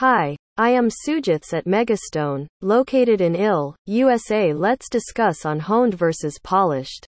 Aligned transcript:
Hi, 0.00 0.36
I 0.58 0.72
am 0.72 0.90
Sujiths 0.90 1.54
at 1.54 1.64
Megastone, 1.64 2.46
located 2.60 3.22
in 3.22 3.34
Ill, 3.34 3.74
USA. 3.86 4.52
Let's 4.52 4.90
discuss 4.90 5.46
on 5.46 5.58
honed 5.58 5.94
versus 5.94 6.38
polished 6.42 7.06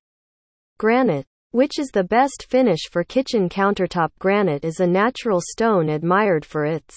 granite. 0.79 1.27
Which 1.51 1.79
is 1.79 1.89
the 1.89 2.03
best 2.03 2.47
finish 2.49 2.89
for 2.91 3.05
kitchen 3.05 3.51
countertop? 3.51 4.09
Granite 4.19 4.65
is 4.65 4.81
a 4.81 4.87
natural 4.87 5.43
stone 5.43 5.91
admired 5.91 6.47
for 6.47 6.65
its 6.65 6.97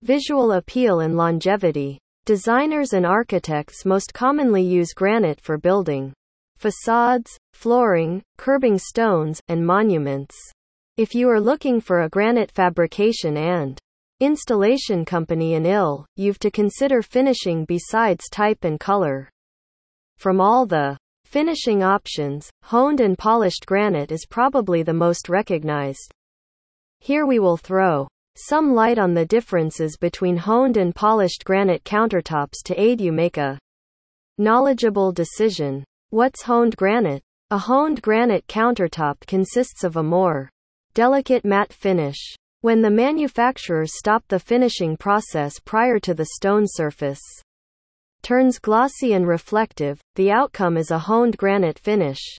visual 0.00 0.52
appeal 0.52 1.00
and 1.00 1.18
longevity. 1.18 1.98
Designers 2.24 2.94
and 2.94 3.04
architects 3.04 3.84
most 3.84 4.14
commonly 4.14 4.62
use 4.62 4.94
granite 4.94 5.38
for 5.38 5.58
building 5.58 6.14
facades, 6.56 7.30
flooring, 7.52 8.22
curbing 8.38 8.78
stones, 8.78 9.38
and 9.48 9.66
monuments. 9.66 10.34
If 10.96 11.14
you 11.14 11.28
are 11.28 11.42
looking 11.42 11.82
for 11.82 12.00
a 12.00 12.08
granite 12.08 12.50
fabrication 12.50 13.36
and 13.36 13.78
installation 14.20 15.04
company 15.04 15.54
in 15.54 15.66
ill, 15.66 16.06
you've 16.16 16.38
to 16.38 16.50
consider 16.50 17.02
finishing 17.02 17.64
besides 17.64 18.28
type 18.30 18.64
and 18.64 18.78
color. 18.78 19.30
From 20.16 20.40
all 20.40 20.66
the 20.66 20.96
finishing 21.24 21.82
options, 21.82 22.48
honed 22.62 23.00
and 23.00 23.18
polished 23.18 23.66
granite 23.66 24.12
is 24.12 24.26
probably 24.28 24.82
the 24.82 24.94
most 24.94 25.28
recognized. 25.28 26.12
Here 27.00 27.26
we 27.26 27.38
will 27.38 27.56
throw 27.56 28.08
some 28.36 28.74
light 28.74 28.98
on 28.98 29.14
the 29.14 29.26
differences 29.26 29.96
between 29.96 30.36
honed 30.36 30.76
and 30.76 30.94
polished 30.94 31.44
granite 31.44 31.84
countertops 31.84 32.62
to 32.64 32.80
aid 32.80 33.00
you 33.00 33.12
make 33.12 33.36
a 33.36 33.58
knowledgeable 34.38 35.12
decision. 35.12 35.84
What's 36.10 36.42
honed 36.42 36.76
granite? 36.76 37.22
A 37.50 37.58
honed 37.58 38.00
granite 38.02 38.46
countertop 38.46 39.20
consists 39.26 39.84
of 39.84 39.96
a 39.96 40.02
more 40.02 40.50
delicate 40.94 41.44
matte 41.44 41.72
finish. 41.72 42.34
When 42.64 42.80
the 42.80 42.88
manufacturers 42.88 43.92
stop 43.94 44.24
the 44.26 44.38
finishing 44.38 44.96
process 44.96 45.58
prior 45.66 45.98
to 45.98 46.14
the 46.14 46.24
stone 46.36 46.64
surface 46.66 47.20
turns 48.22 48.58
glossy 48.58 49.12
and 49.12 49.28
reflective, 49.28 50.00
the 50.14 50.30
outcome 50.30 50.78
is 50.78 50.90
a 50.90 50.98
honed 50.98 51.36
granite 51.36 51.78
finish. 51.78 52.38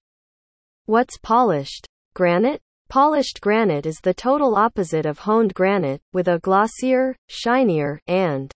What's 0.87 1.19
polished? 1.19 1.85
Granite? 2.15 2.59
Polished 2.89 3.39
granite 3.39 3.85
is 3.85 3.99
the 4.01 4.15
total 4.15 4.55
opposite 4.55 5.05
of 5.05 5.19
honed 5.19 5.53
granite, 5.53 6.01
with 6.11 6.27
a 6.27 6.39
glossier, 6.39 7.15
shinier, 7.29 7.99
and 8.07 8.51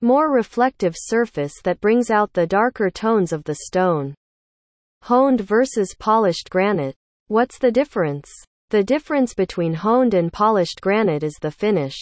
more 0.00 0.32
reflective 0.32 0.96
surface 0.98 1.54
that 1.62 1.80
brings 1.80 2.10
out 2.10 2.32
the 2.32 2.44
darker 2.44 2.90
tones 2.90 3.32
of 3.32 3.44
the 3.44 3.58
stone. 3.66 4.16
Honed 5.02 5.42
versus 5.42 5.94
polished 5.96 6.50
granite. 6.50 6.96
What's 7.28 7.60
the 7.60 7.70
difference? 7.70 8.28
The 8.70 8.84
difference 8.84 9.32
between 9.32 9.72
honed 9.72 10.12
and 10.12 10.30
polished 10.30 10.82
granite 10.82 11.22
is 11.22 11.38
the 11.40 11.50
finish. 11.50 11.96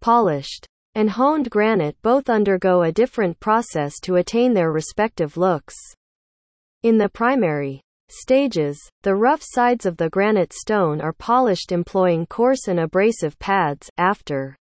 Polished 0.00 0.66
and 0.96 1.08
honed 1.08 1.48
granite 1.50 1.96
both 2.02 2.28
undergo 2.28 2.82
a 2.82 2.90
different 2.90 3.38
process 3.38 4.00
to 4.00 4.16
attain 4.16 4.52
their 4.52 4.72
respective 4.72 5.36
looks. 5.36 5.76
In 6.82 6.98
the 6.98 7.08
primary 7.08 7.80
stages, 8.08 8.76
the 9.02 9.14
rough 9.14 9.40
sides 9.40 9.86
of 9.86 9.96
the 9.98 10.10
granite 10.10 10.52
stone 10.52 11.00
are 11.00 11.12
polished 11.12 11.70
employing 11.70 12.26
coarse 12.26 12.66
and 12.66 12.80
abrasive 12.80 13.38
pads, 13.38 13.88
after 13.96 14.56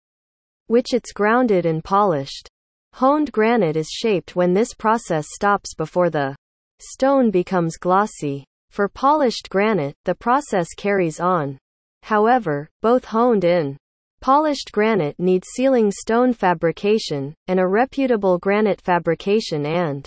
which 0.67 0.93
it's 0.93 1.13
grounded 1.13 1.65
and 1.65 1.85
polished. 1.85 2.49
Honed 2.95 3.31
granite 3.31 3.77
is 3.77 3.89
shaped 3.89 4.35
when 4.35 4.53
this 4.53 4.75
process 4.75 5.27
stops 5.33 5.75
before 5.75 6.11
the 6.11 6.35
stone 6.81 7.31
becomes 7.31 7.77
glossy. 7.77 8.45
For 8.71 8.89
polished 8.89 9.49
granite, 9.51 9.97
the 10.05 10.15
process 10.15 10.69
carries 10.77 11.21
on. 11.21 11.59
However, 12.03 12.69
both 12.83 13.07
honed 13.07 13.45
and 13.45 13.77
polished 14.21 14.71
granite 14.73 15.19
need 15.19 15.45
sealing 15.55 15.91
stone 15.91 16.33
fabrication, 16.33 17.35
and 17.49 17.59
a 17.59 17.67
reputable 17.67 18.39
granite 18.39 18.81
fabrication 18.81 19.65
and 19.67 20.07